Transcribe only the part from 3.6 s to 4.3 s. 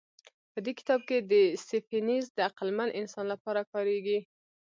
کارېږي.